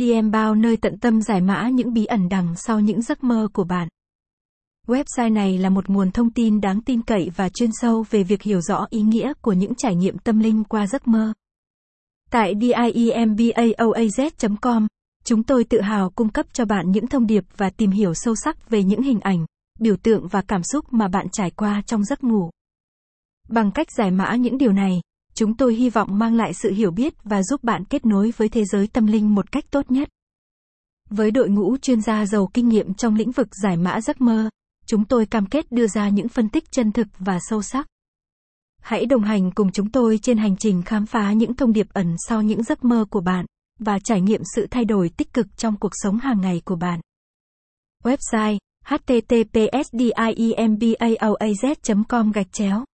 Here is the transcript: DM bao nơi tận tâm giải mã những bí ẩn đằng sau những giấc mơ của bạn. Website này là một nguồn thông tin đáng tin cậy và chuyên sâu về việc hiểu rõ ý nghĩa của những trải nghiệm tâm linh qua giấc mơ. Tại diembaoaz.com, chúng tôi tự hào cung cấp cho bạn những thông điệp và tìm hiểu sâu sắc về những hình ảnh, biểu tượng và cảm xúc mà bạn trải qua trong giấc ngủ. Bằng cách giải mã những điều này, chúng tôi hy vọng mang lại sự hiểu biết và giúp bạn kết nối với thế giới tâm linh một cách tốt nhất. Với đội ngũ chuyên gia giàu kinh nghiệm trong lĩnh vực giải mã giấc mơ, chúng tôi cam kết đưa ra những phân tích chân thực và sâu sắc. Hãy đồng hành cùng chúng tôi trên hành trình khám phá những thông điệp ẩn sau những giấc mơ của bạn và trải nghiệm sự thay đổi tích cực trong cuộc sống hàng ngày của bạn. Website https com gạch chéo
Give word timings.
DM 0.00 0.30
bao 0.30 0.54
nơi 0.54 0.76
tận 0.76 0.98
tâm 0.98 1.22
giải 1.22 1.40
mã 1.40 1.68
những 1.68 1.92
bí 1.92 2.04
ẩn 2.04 2.28
đằng 2.28 2.54
sau 2.56 2.80
những 2.80 3.02
giấc 3.02 3.24
mơ 3.24 3.48
của 3.52 3.64
bạn. 3.64 3.88
Website 4.86 5.32
này 5.32 5.58
là 5.58 5.70
một 5.70 5.90
nguồn 5.90 6.10
thông 6.10 6.30
tin 6.30 6.60
đáng 6.60 6.82
tin 6.82 7.02
cậy 7.02 7.30
và 7.36 7.48
chuyên 7.48 7.70
sâu 7.72 8.04
về 8.10 8.22
việc 8.22 8.42
hiểu 8.42 8.60
rõ 8.60 8.86
ý 8.90 9.02
nghĩa 9.02 9.32
của 9.40 9.52
những 9.52 9.74
trải 9.74 9.94
nghiệm 9.94 10.18
tâm 10.18 10.38
linh 10.38 10.64
qua 10.64 10.86
giấc 10.86 11.08
mơ. 11.08 11.32
Tại 12.30 12.54
diembaoaz.com, 12.54 14.86
chúng 15.24 15.42
tôi 15.42 15.64
tự 15.64 15.80
hào 15.80 16.10
cung 16.10 16.28
cấp 16.28 16.46
cho 16.52 16.64
bạn 16.64 16.90
những 16.90 17.06
thông 17.06 17.26
điệp 17.26 17.44
và 17.56 17.70
tìm 17.70 17.90
hiểu 17.90 18.14
sâu 18.14 18.34
sắc 18.34 18.70
về 18.70 18.82
những 18.82 19.02
hình 19.02 19.20
ảnh, 19.20 19.46
biểu 19.80 19.96
tượng 19.96 20.28
và 20.28 20.42
cảm 20.42 20.62
xúc 20.62 20.92
mà 20.92 21.08
bạn 21.08 21.26
trải 21.32 21.50
qua 21.50 21.82
trong 21.86 22.04
giấc 22.04 22.24
ngủ. 22.24 22.50
Bằng 23.48 23.70
cách 23.70 23.86
giải 23.96 24.10
mã 24.10 24.34
những 24.34 24.58
điều 24.58 24.72
này, 24.72 25.00
chúng 25.34 25.56
tôi 25.56 25.74
hy 25.74 25.90
vọng 25.90 26.18
mang 26.18 26.34
lại 26.34 26.54
sự 26.54 26.72
hiểu 26.72 26.90
biết 26.90 27.14
và 27.24 27.42
giúp 27.42 27.64
bạn 27.64 27.84
kết 27.84 28.06
nối 28.06 28.32
với 28.36 28.48
thế 28.48 28.64
giới 28.64 28.86
tâm 28.86 29.06
linh 29.06 29.34
một 29.34 29.52
cách 29.52 29.64
tốt 29.70 29.90
nhất. 29.90 30.08
Với 31.10 31.30
đội 31.30 31.48
ngũ 31.48 31.76
chuyên 31.76 32.00
gia 32.00 32.26
giàu 32.26 32.50
kinh 32.54 32.68
nghiệm 32.68 32.94
trong 32.94 33.14
lĩnh 33.14 33.30
vực 33.30 33.48
giải 33.62 33.76
mã 33.76 34.00
giấc 34.00 34.20
mơ, 34.20 34.50
chúng 34.86 35.04
tôi 35.04 35.26
cam 35.26 35.46
kết 35.46 35.72
đưa 35.72 35.86
ra 35.86 36.08
những 36.08 36.28
phân 36.28 36.48
tích 36.48 36.64
chân 36.70 36.92
thực 36.92 37.08
và 37.18 37.38
sâu 37.48 37.62
sắc. 37.62 37.86
Hãy 38.80 39.06
đồng 39.06 39.22
hành 39.22 39.50
cùng 39.50 39.72
chúng 39.72 39.90
tôi 39.90 40.18
trên 40.18 40.38
hành 40.38 40.56
trình 40.56 40.82
khám 40.82 41.06
phá 41.06 41.32
những 41.32 41.54
thông 41.54 41.72
điệp 41.72 41.86
ẩn 41.92 42.14
sau 42.28 42.42
những 42.42 42.62
giấc 42.62 42.84
mơ 42.84 43.04
của 43.10 43.20
bạn 43.20 43.46
và 43.78 43.98
trải 43.98 44.20
nghiệm 44.20 44.40
sự 44.54 44.66
thay 44.70 44.84
đổi 44.84 45.08
tích 45.08 45.32
cực 45.32 45.56
trong 45.56 45.76
cuộc 45.76 45.92
sống 45.92 46.18
hàng 46.18 46.40
ngày 46.40 46.62
của 46.64 46.76
bạn. 46.76 47.00
Website 48.02 48.58
https 48.84 49.90
com 52.08 52.32
gạch 52.32 52.52
chéo 52.52 52.84